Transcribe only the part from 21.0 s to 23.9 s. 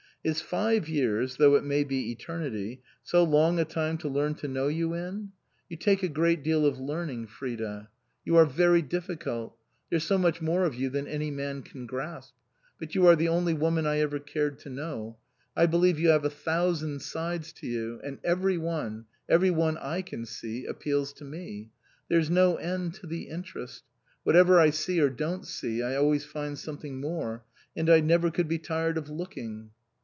to me. There's no end to the interest.